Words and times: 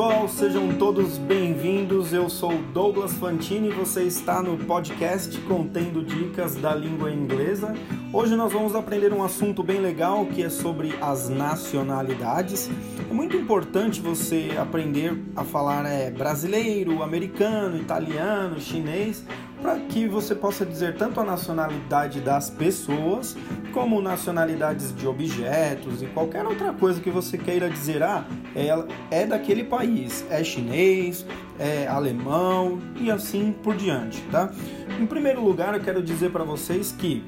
Pessoal, 0.00 0.28
sejam 0.28 0.78
todos 0.78 1.18
bem-vindos. 1.18 2.14
Eu 2.14 2.30
sou 2.30 2.56
Douglas 2.72 3.12
Fantini 3.18 3.68
e 3.68 3.70
você 3.70 4.04
está 4.04 4.42
no 4.42 4.56
podcast 4.56 5.38
contendo 5.42 6.02
dicas 6.02 6.54
da 6.54 6.74
língua 6.74 7.12
inglesa. 7.12 7.74
Hoje 8.10 8.34
nós 8.34 8.50
vamos 8.50 8.74
aprender 8.74 9.12
um 9.12 9.22
assunto 9.22 9.62
bem 9.62 9.78
legal 9.78 10.24
que 10.24 10.42
é 10.42 10.48
sobre 10.48 10.94
as 11.02 11.28
nacionalidades. 11.28 12.70
É 13.10 13.12
muito 13.12 13.36
importante 13.36 14.00
você 14.00 14.48
aprender 14.58 15.22
a 15.36 15.44
falar 15.44 15.84
é, 15.84 16.10
brasileiro, 16.10 17.02
americano, 17.02 17.76
italiano, 17.76 18.58
chinês, 18.58 19.22
para 19.60 19.78
que 19.80 20.06
você 20.06 20.34
possa 20.34 20.64
dizer 20.64 20.96
tanto 20.96 21.20
a 21.20 21.24
nacionalidade 21.24 22.20
das 22.20 22.48
pessoas, 22.50 23.36
como 23.72 24.00
nacionalidades 24.00 24.94
de 24.94 25.06
objetos 25.06 26.02
e 26.02 26.06
qualquer 26.06 26.46
outra 26.46 26.72
coisa 26.72 27.00
que 27.00 27.10
você 27.10 27.36
queira 27.36 27.68
dizer, 27.68 28.02
ah, 28.02 28.24
é, 28.54 29.22
é 29.22 29.26
daquele 29.26 29.64
país, 29.64 30.24
é 30.30 30.42
chinês, 30.42 31.26
é 31.58 31.86
alemão 31.86 32.78
e 32.96 33.10
assim 33.10 33.54
por 33.62 33.76
diante, 33.76 34.20
tá? 34.30 34.50
Em 34.98 35.06
primeiro 35.06 35.42
lugar, 35.42 35.74
eu 35.74 35.80
quero 35.80 36.02
dizer 36.02 36.30
para 36.30 36.44
vocês 36.44 36.92
que 36.92 37.24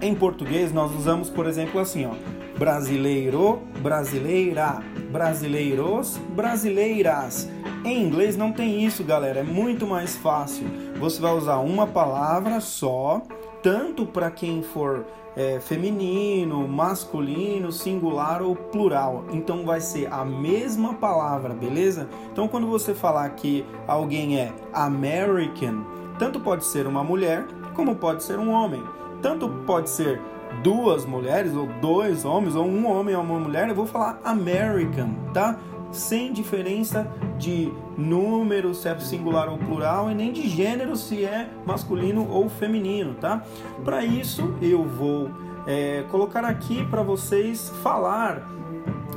em 0.00 0.14
português 0.14 0.72
nós 0.72 0.94
usamos, 0.94 1.30
por 1.30 1.46
exemplo, 1.46 1.80
assim, 1.80 2.04
ó, 2.04 2.14
brasileiro, 2.58 3.62
brasileira, 3.80 4.82
brasileiros, 5.10 6.18
brasileiras. 6.34 7.48
Em 7.86 8.02
inglês 8.02 8.36
não 8.36 8.50
tem 8.50 8.84
isso, 8.84 9.04
galera, 9.04 9.38
é 9.38 9.42
muito 9.44 9.86
mais 9.86 10.16
fácil. 10.16 10.66
Você 10.98 11.20
vai 11.20 11.32
usar 11.32 11.58
uma 11.58 11.86
palavra 11.86 12.58
só, 12.60 13.22
tanto 13.62 14.04
para 14.04 14.28
quem 14.28 14.60
for 14.60 15.06
é, 15.36 15.60
feminino, 15.60 16.66
masculino, 16.66 17.70
singular 17.70 18.42
ou 18.42 18.56
plural. 18.56 19.26
Então 19.30 19.64
vai 19.64 19.80
ser 19.80 20.12
a 20.12 20.24
mesma 20.24 20.94
palavra, 20.94 21.54
beleza? 21.54 22.08
Então 22.32 22.48
quando 22.48 22.66
você 22.66 22.92
falar 22.92 23.30
que 23.30 23.64
alguém 23.86 24.36
é 24.36 24.52
American, 24.72 25.84
tanto 26.18 26.40
pode 26.40 26.64
ser 26.64 26.88
uma 26.88 27.04
mulher 27.04 27.46
como 27.76 27.94
pode 27.94 28.24
ser 28.24 28.40
um 28.40 28.50
homem. 28.50 28.82
Tanto 29.22 29.48
pode 29.64 29.90
ser 29.90 30.20
duas 30.60 31.04
mulheres 31.04 31.54
ou 31.54 31.68
dois 31.80 32.24
homens 32.24 32.56
ou 32.56 32.66
um 32.66 32.84
homem 32.90 33.14
ou 33.14 33.22
uma 33.22 33.38
mulher, 33.38 33.68
eu 33.68 33.76
vou 33.76 33.86
falar 33.86 34.18
American, 34.24 35.10
tá? 35.32 35.56
Sem 35.92 36.32
diferença 36.32 37.06
de 37.38 37.72
número, 37.96 38.74
se 38.74 38.88
é 38.88 38.98
singular 38.98 39.48
ou 39.48 39.58
plural, 39.58 40.10
e 40.10 40.14
nem 40.14 40.32
de 40.32 40.48
gênero, 40.48 40.96
se 40.96 41.24
é 41.24 41.48
masculino 41.64 42.28
ou 42.28 42.48
feminino, 42.48 43.14
tá? 43.14 43.42
Para 43.84 44.04
isso, 44.04 44.54
eu 44.60 44.84
vou 44.84 45.30
é, 45.66 46.04
colocar 46.10 46.44
aqui 46.44 46.84
para 46.86 47.02
vocês 47.02 47.72
falar 47.82 48.46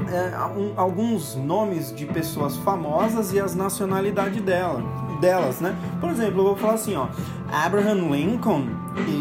é, 0.08 0.38
um, 0.58 0.74
alguns 0.76 1.36
nomes 1.36 1.94
de 1.94 2.06
pessoas 2.06 2.56
famosas 2.58 3.34
e 3.34 3.40
as 3.40 3.56
nacionalidades 3.56 4.42
dela, 4.42 4.82
delas, 5.20 5.60
né? 5.60 5.76
Por 6.00 6.10
exemplo, 6.10 6.40
eu 6.40 6.46
vou 6.46 6.56
falar 6.56 6.74
assim, 6.74 6.96
ó, 6.96 7.08
Abraham 7.52 8.10
Lincoln 8.10 8.68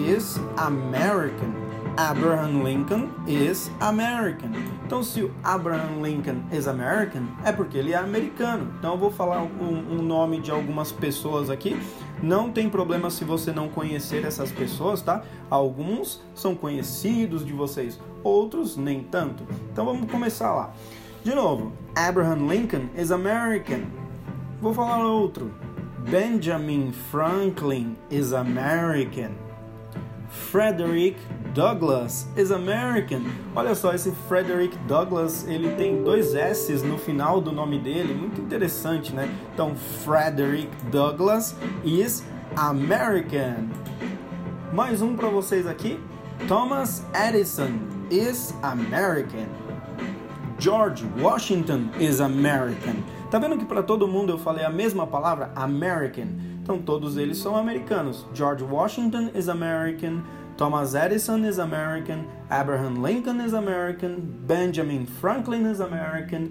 is 0.06 0.40
American. 0.56 1.67
Abraham 1.98 2.62
Lincoln 2.62 3.10
is 3.26 3.72
American. 3.80 4.52
Então, 4.86 5.02
se 5.02 5.20
o 5.20 5.34
Abraham 5.42 6.00
Lincoln 6.00 6.44
is 6.52 6.68
American, 6.68 7.24
é 7.44 7.50
porque 7.50 7.76
ele 7.76 7.92
é 7.92 7.96
americano. 7.96 8.72
Então, 8.78 8.92
eu 8.92 8.98
vou 8.98 9.10
falar 9.10 9.42
um, 9.42 9.98
um, 9.98 10.00
nome 10.00 10.40
de 10.40 10.52
algumas 10.52 10.92
pessoas 10.92 11.50
aqui. 11.50 11.76
Não 12.22 12.52
tem 12.52 12.70
problema 12.70 13.10
se 13.10 13.24
você 13.24 13.50
não 13.50 13.68
conhecer 13.68 14.24
essas 14.24 14.52
pessoas, 14.52 15.02
tá? 15.02 15.24
Alguns 15.50 16.22
são 16.36 16.54
conhecidos 16.54 17.44
de 17.44 17.52
vocês, 17.52 17.98
outros 18.22 18.76
nem 18.76 19.02
tanto. 19.02 19.42
Então, 19.72 19.84
vamos 19.84 20.08
começar 20.08 20.54
lá. 20.54 20.72
De 21.24 21.34
novo, 21.34 21.72
Abraham 21.96 22.46
Lincoln 22.46 22.90
is 22.96 23.10
American. 23.10 23.82
Vou 24.62 24.72
falar 24.72 25.04
outro. 25.04 25.50
Benjamin 26.08 26.92
Franklin 26.92 27.96
is 28.08 28.32
American. 28.32 29.47
Frederick 30.28 31.18
Douglass 31.54 32.26
is 32.36 32.50
American. 32.50 33.22
Olha 33.54 33.74
só, 33.74 33.92
esse 33.92 34.12
Frederick 34.28 34.76
Douglass, 34.86 35.46
ele 35.48 35.74
tem 35.76 36.02
dois 36.02 36.34
S's 36.34 36.82
no 36.82 36.98
final 36.98 37.40
do 37.40 37.50
nome 37.50 37.78
dele, 37.78 38.14
muito 38.14 38.40
interessante, 38.40 39.14
né? 39.14 39.28
Então, 39.52 39.74
Frederick 39.74 40.70
Douglass 40.90 41.56
is 41.84 42.24
American. 42.56 43.68
Mais 44.72 45.02
um 45.02 45.16
para 45.16 45.28
vocês 45.28 45.66
aqui. 45.66 45.98
Thomas 46.46 47.04
Edison 47.14 47.80
is 48.10 48.54
American. 48.62 49.48
George 50.58 51.04
Washington 51.20 51.90
is 51.98 52.20
American. 52.20 52.96
Tá 53.30 53.38
vendo 53.38 53.58
que 53.58 53.64
para 53.64 53.82
todo 53.82 54.08
mundo 54.08 54.32
eu 54.32 54.38
falei 54.38 54.64
a 54.64 54.70
mesma 54.70 55.06
palavra 55.06 55.50
American? 55.54 56.28
Então 56.68 56.82
todos 56.82 57.16
eles 57.16 57.38
são 57.38 57.56
americanos. 57.56 58.26
George 58.34 58.62
Washington 58.62 59.30
is 59.34 59.48
American, 59.48 60.22
Thomas 60.54 60.94
Edison 60.94 61.38
is 61.46 61.58
American, 61.58 62.26
Abraham 62.50 63.02
Lincoln 63.02 63.42
is 63.42 63.54
American, 63.54 64.16
Benjamin 64.20 65.06
Franklin 65.06 65.64
is 65.64 65.80
American, 65.80 66.50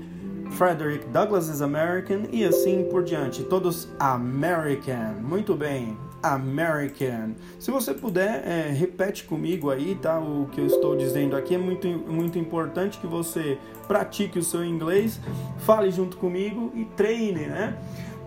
Frederick 0.53 1.05
Douglass 1.09 1.49
is 1.49 1.61
American 1.61 2.23
e 2.31 2.43
assim 2.43 2.87
por 2.89 3.03
diante. 3.03 3.43
Todos 3.43 3.89
American. 3.99 5.21
Muito 5.21 5.55
bem. 5.55 5.95
American. 6.23 7.35
Se 7.59 7.69
você 7.69 7.93
puder, 7.93 8.43
é, 8.43 8.71
repete 8.71 9.23
comigo 9.23 9.69
aí, 9.69 9.93
tá? 10.01 10.19
O 10.19 10.47
que 10.51 10.59
eu 10.59 10.65
estou 10.65 10.97
dizendo 10.97 11.35
aqui 11.35 11.53
é 11.53 11.59
muito, 11.59 11.87
muito 11.87 12.39
importante 12.39 12.97
que 12.97 13.05
você 13.05 13.59
pratique 13.87 14.39
o 14.39 14.43
seu 14.43 14.65
inglês, 14.65 15.19
fale 15.59 15.91
junto 15.91 16.17
comigo 16.17 16.71
e 16.75 16.85
treine, 16.85 17.45
né? 17.45 17.77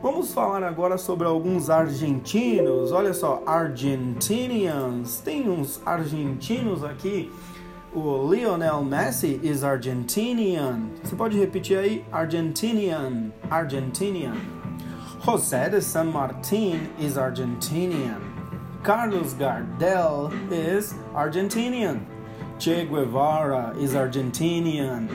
Vamos 0.03 0.33
falar 0.33 0.62
agora 0.62 0.97
sobre 0.97 1.27
alguns 1.27 1.69
argentinos. 1.69 2.91
Olha 2.91 3.12
só, 3.12 3.43
Argentinians. 3.44 5.21
Tem 5.21 5.47
uns 5.47 5.78
argentinos 5.84 6.83
aqui. 6.83 7.31
O 7.94 8.33
Lionel 8.33 8.83
Messi 8.83 9.38
is 9.43 9.62
Argentinian. 9.62 10.88
Você 11.03 11.15
pode 11.15 11.38
repetir 11.38 11.77
aí? 11.77 12.05
Argentinian. 12.11 13.31
Argentinian. 13.50 14.37
José 15.21 15.69
de 15.69 15.83
San 15.83 16.06
Martín 16.06 16.88
is 16.99 17.19
Argentinian. 17.19 18.22
Carlos 18.82 19.34
Gardel 19.34 20.31
is 20.50 20.94
Argentinian. 21.15 22.00
Che 22.59 22.87
Guevara 22.87 23.75
is 23.78 23.94
Argentinian. 23.94 25.09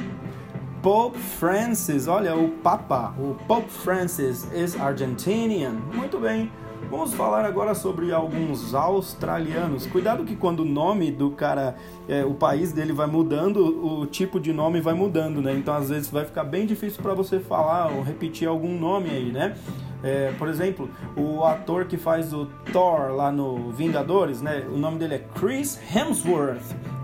Pope 0.86 1.18
Francis, 1.18 2.08
olha 2.08 2.36
o 2.36 2.48
Papa, 2.48 3.12
o 3.18 3.34
Pope 3.48 3.72
Francis 3.72 4.48
is 4.54 4.80
Argentinian. 4.80 5.72
Muito 5.92 6.20
bem. 6.20 6.52
Vamos 6.92 7.12
falar 7.12 7.44
agora 7.44 7.74
sobre 7.74 8.14
alguns 8.14 8.76
australianos. 8.76 9.88
Cuidado 9.88 10.24
que 10.24 10.36
quando 10.36 10.60
o 10.60 10.64
nome 10.64 11.10
do 11.10 11.32
cara, 11.32 11.76
é, 12.08 12.24
o 12.24 12.36
país 12.36 12.72
dele 12.72 12.94
vai 12.94 13.08
mudando, 13.08 13.66
o 13.66 14.06
tipo 14.06 14.40
de 14.40 14.54
nome 14.54 14.80
vai 14.80 14.94
mudando, 14.94 15.42
né? 15.42 15.56
Então 15.56 15.74
às 15.74 15.90
vezes 15.90 16.08
vai 16.12 16.24
ficar 16.24 16.44
bem 16.44 16.68
difícil 16.68 17.02
para 17.02 17.16
você 17.16 17.40
falar 17.40 17.92
ou 17.92 18.04
repetir 18.04 18.48
algum 18.48 18.78
nome 18.78 19.10
aí, 19.10 19.32
né? 19.32 19.58
É, 20.04 20.34
por 20.38 20.48
exemplo, 20.48 20.88
o 21.18 21.44
ator 21.46 21.86
que 21.86 21.98
faz 21.98 22.32
o 22.32 22.46
Thor 22.72 23.12
lá 23.12 23.32
no 23.32 23.72
Vingadores, 23.72 24.40
né? 24.40 24.64
O 24.72 24.78
nome 24.78 25.00
dele 25.00 25.16
é 25.16 25.26
Chris 25.34 25.82
Hemsworth. 25.96 26.95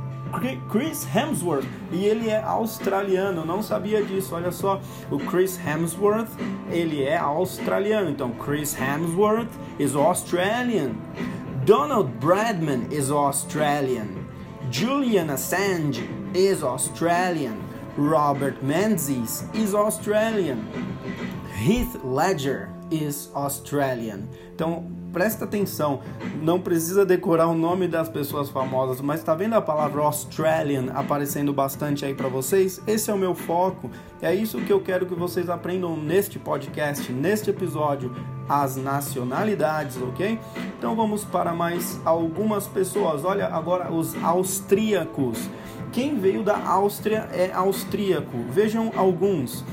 Chris 0.69 1.05
Hemsworth 1.13 1.67
e 1.91 2.05
ele 2.05 2.29
é 2.29 2.41
australiano, 2.41 3.45
não 3.45 3.61
sabia 3.61 4.03
disso. 4.03 4.35
Olha 4.35 4.51
só, 4.51 4.81
o 5.09 5.17
Chris 5.19 5.59
Hemsworth, 5.59 6.29
ele 6.71 7.03
é 7.03 7.17
australiano. 7.17 8.09
Então, 8.09 8.31
Chris 8.31 8.75
Hemsworth 8.75 9.51
is 9.79 9.95
Australian. 9.95 10.95
Donald 11.65 12.09
Bradman 12.19 12.87
is 12.91 13.11
Australian. 13.11 14.25
Julian 14.69 15.27
Assange 15.27 16.07
is 16.33 16.63
Australian. 16.63 17.57
Robert 17.97 18.63
Menzies 18.63 19.43
is 19.53 19.75
Australian. 19.75 20.65
Heath 21.53 22.03
Ledger 22.03 22.69
is 22.89 23.29
Australian. 23.35 24.27
Então, 24.55 24.89
presta 25.11 25.45
atenção, 25.45 26.01
não 26.41 26.59
precisa 26.59 27.05
decorar 27.05 27.47
o 27.47 27.53
nome 27.53 27.87
das 27.87 28.09
pessoas 28.09 28.49
famosas, 28.49 29.01
mas 29.01 29.23
tá 29.23 29.35
vendo 29.35 29.53
a 29.53 29.61
palavra 29.61 30.01
Australian 30.01 30.91
aparecendo 30.93 31.53
bastante 31.53 32.05
aí 32.05 32.13
para 32.13 32.27
vocês? 32.27 32.81
Esse 32.87 33.11
é 33.11 33.13
o 33.13 33.17
meu 33.17 33.35
foco. 33.35 33.89
É 34.21 34.33
isso 34.33 34.61
que 34.61 34.71
eu 34.71 34.79
quero 34.79 35.05
que 35.05 35.15
vocês 35.15 35.49
aprendam 35.49 35.97
neste 35.97 36.39
podcast, 36.39 37.11
neste 37.11 37.49
episódio, 37.49 38.15
as 38.47 38.75
nacionalidades, 38.75 39.97
ok? 40.01 40.39
Então 40.77 40.95
vamos 40.95 41.23
para 41.23 41.53
mais 41.53 41.99
algumas 42.05 42.67
pessoas. 42.67 43.25
Olha 43.25 43.47
agora 43.47 43.91
os 43.91 44.15
austríacos. 44.23 45.49
Quem 45.91 46.17
veio 46.17 46.41
da 46.41 46.57
Áustria 46.57 47.27
é 47.33 47.51
austríaco. 47.51 48.37
Vejam 48.49 48.93
alguns. 48.95 49.65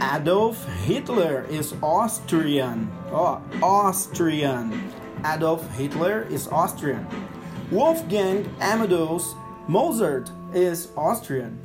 Adolf 0.00 0.66
Hitler 0.84 1.44
is 1.50 1.74
Austrian. 1.82 2.90
Oh, 3.10 3.42
Austrian. 3.62 4.90
Adolf 5.24 5.68
Hitler 5.76 6.26
is 6.30 6.48
Austrian. 6.48 7.06
Wolfgang 7.70 8.48
Amadeus 8.60 9.34
Mozart 9.68 10.30
is 10.54 10.88
Austrian. 10.96 11.58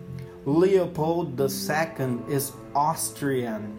Leopold 0.45 1.39
II 1.39 2.19
is 2.29 2.51
Austrian. 2.75 3.77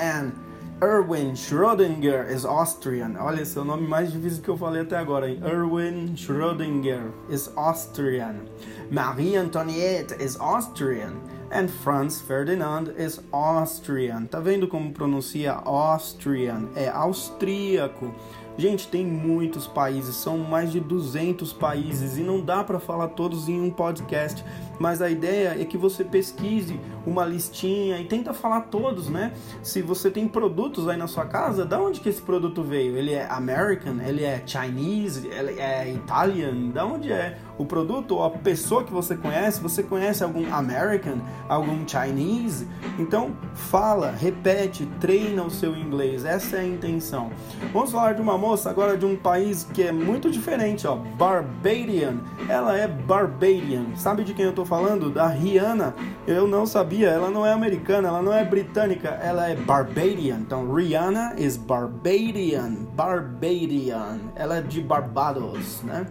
And 0.00 0.38
Erwin 0.82 1.32
Schrödinger 1.32 2.28
is 2.28 2.44
Austrian. 2.44 3.16
Olha, 3.16 3.40
esse 3.40 3.56
é 3.56 3.62
o 3.62 3.64
nome 3.64 3.86
mais 3.86 4.12
difícil 4.12 4.42
que 4.42 4.50
eu 4.50 4.56
falei 4.56 4.82
até 4.82 4.98
agora, 4.98 5.30
hein? 5.30 5.40
Erwin 5.42 6.14
Schrödinger 6.16 7.12
is 7.30 7.48
Austrian. 7.56 8.48
Marie 8.90 9.36
Antoinette 9.36 10.12
is 10.20 10.36
Austrian. 10.36 11.14
And 11.54 11.68
Franz 11.68 12.20
Ferdinand 12.20 12.92
is 12.98 13.20
Austrian. 13.30 14.26
Tá 14.26 14.40
vendo 14.40 14.66
como 14.66 14.92
pronuncia 14.92 15.52
Austrian? 15.52 16.68
É 16.74 16.88
austríaco. 16.88 18.12
Gente, 18.56 18.86
tem 18.86 19.04
muitos 19.04 19.66
países, 19.66 20.14
são 20.14 20.38
mais 20.38 20.70
de 20.70 20.78
200 20.78 21.52
países 21.52 22.16
e 22.16 22.22
não 22.22 22.40
dá 22.40 22.62
para 22.62 22.78
falar 22.78 23.08
todos 23.08 23.48
em 23.48 23.60
um 23.60 23.68
podcast, 23.68 24.44
mas 24.78 25.02
a 25.02 25.10
ideia 25.10 25.60
é 25.60 25.64
que 25.64 25.76
você 25.76 26.04
pesquise 26.04 26.78
uma 27.04 27.24
listinha 27.24 27.98
e 27.98 28.04
tenta 28.04 28.32
falar 28.32 28.62
todos, 28.62 29.08
né? 29.08 29.32
Se 29.60 29.82
você 29.82 30.08
tem 30.08 30.28
produtos 30.28 30.88
aí 30.88 30.96
na 30.96 31.08
sua 31.08 31.26
casa, 31.26 31.64
da 31.64 31.80
onde 31.80 31.98
que 31.98 32.08
esse 32.08 32.22
produto 32.22 32.62
veio? 32.62 32.96
Ele 32.96 33.12
é 33.12 33.26
American? 33.26 34.00
Ele 34.00 34.22
é 34.22 34.40
Chinese? 34.46 35.26
Ele 35.26 35.60
é 35.60 35.92
Italian? 35.92 36.70
Da 36.70 36.86
onde 36.86 37.12
é 37.12 37.36
o 37.56 37.64
produto 37.64 38.16
ou 38.16 38.24
a 38.24 38.30
pessoa 38.30 38.84
que 38.84 38.92
você 38.92 39.16
conhece? 39.16 39.60
Você 39.60 39.82
conhece 39.82 40.22
algum 40.24 40.52
American? 40.52 41.18
Algum 41.48 41.86
Chinese? 41.86 42.66
Então, 42.98 43.32
fala, 43.54 44.10
repete, 44.10 44.86
treina 45.00 45.42
o 45.42 45.50
seu 45.50 45.76
inglês. 45.76 46.24
Essa 46.24 46.56
é 46.56 46.60
a 46.60 46.66
intenção. 46.66 47.30
Vamos 47.72 47.92
falar 47.92 48.14
de 48.14 48.22
uma 48.22 48.36
moça 48.36 48.70
agora 48.70 48.96
de 48.96 49.06
um 49.06 49.16
país 49.16 49.68
que 49.72 49.82
é 49.82 49.92
muito 49.92 50.30
diferente, 50.30 50.86
ó, 50.86 50.96
Barbadian. 50.96 52.18
Ela 52.48 52.76
é 52.76 52.88
Barbadian. 52.88 53.94
Sabe 53.96 54.24
de 54.24 54.34
quem 54.34 54.44
eu 54.44 54.52
tô 54.52 54.64
falando? 54.64 55.10
Da 55.10 55.28
Rihanna. 55.28 55.94
Eu 56.26 56.48
não 56.48 56.66
sabia, 56.66 57.08
ela 57.08 57.30
não 57.30 57.44
é 57.44 57.52
americana, 57.52 58.08
ela 58.08 58.22
não 58.22 58.32
é 58.32 58.44
britânica, 58.44 59.08
ela 59.22 59.48
é 59.48 59.54
Barbadian. 59.54 60.38
Então, 60.40 60.72
Rihanna 60.72 61.34
is 61.38 61.56
Barbadian. 61.56 62.74
Barbadian. 62.94 64.20
Ela 64.34 64.58
é 64.58 64.62
de 64.62 64.80
Barbados, 64.80 65.82
né? 65.82 66.06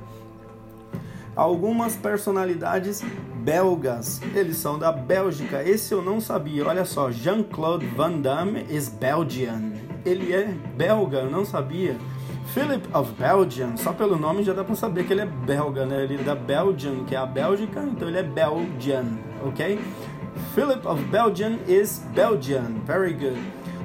Algumas 1.35 1.95
personalidades 1.95 3.03
belgas, 3.35 4.21
eles 4.35 4.57
são 4.57 4.77
da 4.77 4.91
Bélgica. 4.91 5.63
Esse 5.63 5.93
eu 5.93 6.01
não 6.01 6.21
sabia. 6.21 6.67
Olha 6.67 6.85
só, 6.85 7.09
Jean-Claude 7.09 7.85
Van 7.87 8.19
Damme 8.19 8.65
is 8.69 8.87
Belgian. 8.87 9.73
Ele 10.05 10.33
é 10.33 10.53
belga, 10.75 11.19
eu 11.19 11.31
não 11.31 11.43
sabia. 11.43 11.97
Philip 12.53 12.87
of 12.95 13.11
Belgium, 13.13 13.75
só 13.77 13.93
pelo 13.93 14.15
nome 14.15 14.43
já 14.43 14.53
dá 14.53 14.63
para 14.63 14.75
saber 14.75 15.05
que 15.05 15.13
ele 15.13 15.21
é 15.21 15.25
belga, 15.25 15.85
né? 15.85 16.03
Ele 16.03 16.15
é 16.15 16.23
da 16.23 16.35
Belgium, 16.35 17.03
que 17.03 17.15
é 17.15 17.17
a 17.17 17.25
Bélgica, 17.25 17.81
então 17.81 18.07
ele 18.07 18.19
é 18.19 18.23
Belgian, 18.23 19.05
ok? 19.43 19.79
Philip 20.53 20.85
of 20.87 21.01
Belgium 21.05 21.57
is 21.67 21.99
Belgian, 22.13 22.81
very 22.85 23.13
good. 23.13 23.39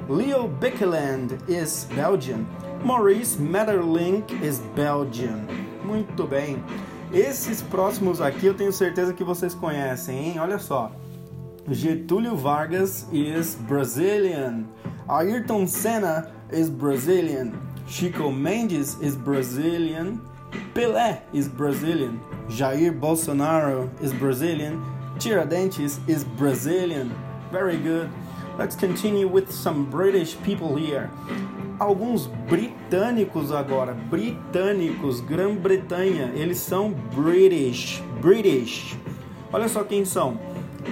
Leo 0.07 0.47
Bickeland 0.47 1.37
is 1.47 1.87
Belgian. 1.95 2.45
Maurice 2.83 3.37
Metterlink 3.37 4.31
is 4.43 4.59
Belgian. 4.75 5.47
Muito 5.83 6.27
bem. 6.27 6.63
Esses 7.11 7.61
próximos 7.61 8.21
aqui 8.21 8.45
eu 8.45 8.53
tenho 8.53 8.71
certeza 8.71 9.13
que 9.13 9.23
vocês 9.23 9.55
conhecem, 9.55 10.15
hein? 10.15 10.39
Olha 10.39 10.59
só. 10.59 10.91
Getúlio 11.67 12.35
Vargas 12.35 13.07
is 13.11 13.55
Brazilian. 13.55 14.65
Ayrton 15.07 15.65
Senna 15.65 16.31
is 16.51 16.69
Brazilian. 16.69 17.53
Chico 17.87 18.31
Mendes 18.31 18.95
is 19.01 19.15
Brazilian. 19.15 20.21
Pelé 20.73 21.21
is 21.33 21.47
Brazilian. 21.47 22.19
Jair 22.47 22.91
Bolsonaro 22.91 23.89
is 24.01 24.13
Brazilian. 24.13 24.79
Tiradentes 25.17 25.99
is 26.07 26.23
Brazilian. 26.23 27.11
Very 27.51 27.77
good. 27.77 28.09
Let's 28.59 28.75
continue 28.75 29.27
with 29.27 29.51
some 29.51 29.89
British 29.89 30.37
people 30.43 30.75
here. 30.75 31.09
Alguns 31.79 32.27
britânicos 32.27 33.53
agora, 33.53 33.93
britânicos, 33.93 35.21
Grã-Bretanha, 35.21 36.29
eles 36.35 36.57
são 36.57 36.91
British, 37.15 38.03
British. 38.21 38.97
Olha 39.53 39.69
só 39.69 39.85
quem 39.85 40.03
são. 40.03 40.37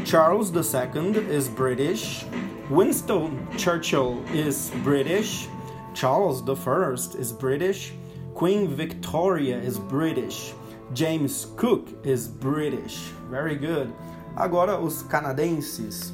Charles 0.05 0.49
II 0.49 1.35
is 1.35 1.49
British. 1.49 2.25
Winston 2.71 3.31
Churchill 3.57 4.23
is 4.33 4.71
British. 4.81 5.49
Charles 5.93 6.41
I 6.41 7.19
is 7.19 7.33
British. 7.33 7.93
Queen 8.33 8.67
Victoria 8.67 9.57
is 9.57 9.77
British. 9.77 10.53
James 10.93 11.47
Cook 11.57 11.89
is 12.05 12.29
British. 12.29 13.11
Very 13.29 13.55
good. 13.55 13.93
Agora 14.37 14.79
os 14.79 15.03
canadenses. 15.03 16.13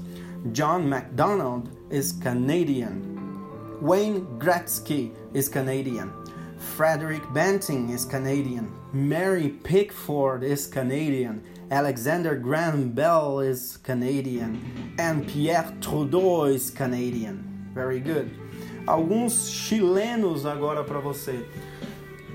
John 0.52 0.90
MacDonald 0.90 1.70
is 1.92 2.12
Canadian. 2.12 3.13
Wayne 3.84 4.26
Gretzky 4.40 5.12
is 5.34 5.50
Canadian. 5.50 6.10
Frederick 6.78 7.22
Banting 7.34 7.90
is 7.90 8.06
Canadian. 8.06 8.72
Mary 8.94 9.50
Pickford 9.50 10.42
is 10.42 10.68
Canadian. 10.68 11.44
Alexander 11.70 12.34
Graham 12.34 12.92
Bell 12.92 13.42
is 13.42 13.76
Canadian. 13.84 14.96
And 14.98 15.28
Pierre 15.28 15.70
Trudeau 15.82 16.46
is 16.46 16.72
Canadian. 16.72 17.44
Very 17.74 18.00
good. 18.00 18.32
alguns 18.88 19.50
chilenos 19.50 20.46
agora 20.46 20.86
para 20.86 21.02
você. 21.02 21.46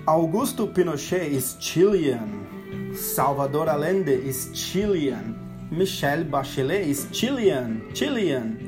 Augusto 0.06 0.66
Pinochet 0.66 1.32
is 1.32 1.56
Chilean. 1.58 2.94
Salvador 2.94 3.70
Allende 3.70 4.12
is 4.12 4.50
Chilean. 4.52 5.34
Michelle 5.70 6.24
Bachelet 6.24 6.86
is 6.86 7.08
Chilean. 7.10 7.90
Chilean. 7.94 8.67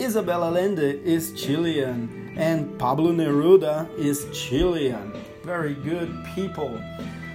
Isabel 0.00 0.44
Allende 0.44 1.00
is 1.04 1.32
Chilean. 1.32 2.08
And 2.36 2.78
Pablo 2.78 3.12
Neruda 3.12 3.88
is 3.98 4.26
Chilean. 4.32 5.12
Very 5.42 5.74
good 5.74 6.14
people. 6.34 6.80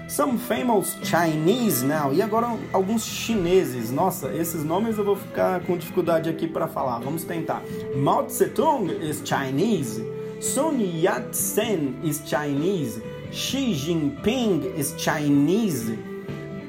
Some 0.08 0.38
famous 0.38 0.96
Chinese 1.04 1.84
now. 1.84 2.14
E 2.14 2.22
agora 2.22 2.58
alguns 2.72 3.06
chineses. 3.06 3.92
Nossa, 3.92 4.30
esses 4.34 4.64
nomes 4.64 4.98
eu 4.98 5.04
vou 5.04 5.18
ficar 5.18 5.60
com 5.62 5.78
dificuldade 5.78 6.30
aqui 6.30 6.48
para 6.48 6.68
falar. 6.68 7.00
Vamos 7.00 7.26
tentar. 7.26 7.62
Mao 7.96 8.24
Tse-tung 8.24 8.92
is 9.02 9.22
Chinese. 9.26 10.02
Sun 10.40 10.80
Yat-sen 10.80 12.00
is 12.02 12.22
Chinese. 12.26 13.02
Xi 13.32 13.74
Jinping 13.74 14.78
is 14.78 14.94
Chinese. 14.98 15.98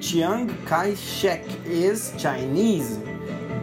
Chiang 0.00 0.48
Kai-shek 0.66 1.44
is 1.66 2.12
Chinese. 2.18 2.98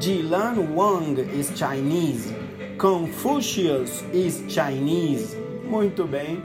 Jilan 0.02 0.74
Wang 0.74 1.16
is 1.20 1.52
Chinese. 1.54 2.34
Confucius 2.80 4.02
is 4.12 4.44
Chinese. 4.48 5.38
Muito 5.64 6.08
bem. 6.08 6.42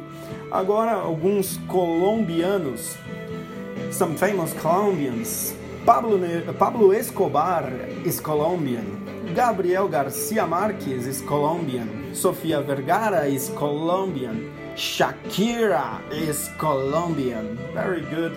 Agora 0.52 0.92
alguns 0.92 1.56
colombianos 1.66 2.98
some 3.90 4.14
famous 4.14 4.52
Colombians. 4.60 5.54
Pablo, 5.86 6.18
Pablo 6.58 6.92
Escobar 6.92 7.72
is 8.04 8.20
Colombian. 8.20 9.32
Gabriel 9.34 9.88
Garcia 9.88 10.46
Marquez 10.46 11.06
is 11.06 11.22
Colombian. 11.22 12.14
Sofia 12.14 12.60
Vergara 12.60 13.24
is 13.24 13.50
Colombian. 13.56 14.52
Shakira 14.74 16.00
is 16.12 16.50
Colombian. 16.58 17.56
Very 17.72 18.02
good. 18.02 18.36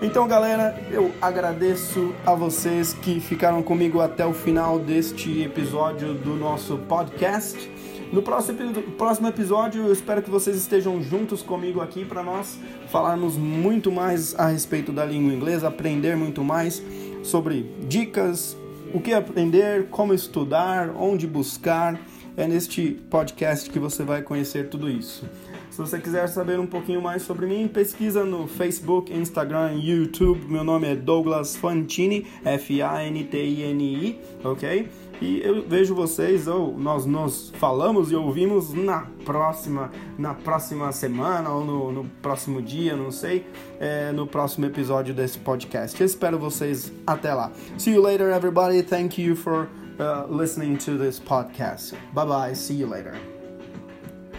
Então, 0.00 0.28
galera, 0.28 0.80
eu 0.92 1.12
agradeço 1.20 2.14
a 2.24 2.32
vocês 2.32 2.92
que 2.92 3.18
ficaram 3.18 3.64
comigo 3.64 4.00
até 4.00 4.24
o 4.24 4.32
final 4.32 4.78
deste 4.78 5.42
episódio 5.42 6.14
do 6.14 6.36
nosso 6.36 6.78
podcast. 6.78 7.68
No 8.12 8.22
próximo, 8.22 9.26
episódio, 9.26 9.86
eu 9.86 9.92
espero 9.92 10.22
que 10.22 10.30
vocês 10.30 10.56
estejam 10.56 11.02
juntos 11.02 11.42
comigo 11.42 11.80
aqui 11.80 12.04
para 12.04 12.22
nós 12.22 12.56
falarmos 12.90 13.36
muito 13.36 13.90
mais 13.90 14.38
a 14.38 14.46
respeito 14.46 14.92
da 14.92 15.04
língua 15.04 15.34
inglesa, 15.34 15.66
aprender 15.66 16.16
muito 16.16 16.44
mais 16.44 16.80
sobre 17.24 17.68
dicas, 17.88 18.56
o 18.94 19.00
que 19.00 19.12
aprender, 19.12 19.88
como 19.90 20.14
estudar, 20.14 20.90
onde 20.96 21.26
buscar. 21.26 22.00
É 22.36 22.46
neste 22.46 22.92
podcast 23.10 23.68
que 23.68 23.80
você 23.80 24.04
vai 24.04 24.22
conhecer 24.22 24.68
tudo 24.68 24.88
isso. 24.88 25.26
Se 25.70 25.78
você 25.78 25.98
quiser 25.98 26.28
saber 26.28 26.58
um 26.58 26.66
pouquinho 26.66 27.00
mais 27.00 27.22
sobre 27.22 27.46
mim, 27.46 27.68
pesquisa 27.68 28.24
no 28.24 28.46
Facebook, 28.46 29.12
Instagram, 29.12 29.74
YouTube. 29.74 30.46
Meu 30.48 30.64
nome 30.64 30.88
é 30.88 30.96
Douglas 30.96 31.56
Fantini, 31.56 32.26
F-A-N-T-I-N-I, 32.44 34.18
ok? 34.42 34.88
E 35.20 35.40
eu 35.40 35.66
vejo 35.68 35.94
vocês, 35.94 36.46
ou 36.46 36.76
nós 36.78 37.04
nos 37.04 37.50
falamos 37.56 38.12
e 38.12 38.14
ouvimos 38.14 38.72
na 38.72 39.06
próxima, 39.24 39.90
na 40.16 40.32
próxima 40.32 40.92
semana 40.92 41.50
ou 41.50 41.64
no, 41.64 41.92
no 41.92 42.04
próximo 42.22 42.62
dia, 42.62 42.96
não 42.96 43.10
sei, 43.10 43.44
é, 43.80 44.12
no 44.12 44.26
próximo 44.26 44.66
episódio 44.66 45.12
desse 45.12 45.38
podcast. 45.38 46.00
Eu 46.00 46.06
espero 46.06 46.38
vocês 46.38 46.92
até 47.06 47.34
lá. 47.34 47.50
See 47.76 47.94
you 47.94 48.02
later, 48.02 48.28
everybody. 48.28 48.82
Thank 48.82 49.20
you 49.20 49.34
for 49.34 49.68
uh, 49.98 50.26
listening 50.30 50.76
to 50.76 50.96
this 50.96 51.18
podcast. 51.18 51.94
Bye 52.12 52.26
bye. 52.26 52.54
See 52.54 52.80
you 52.80 52.88
later. 52.88 53.37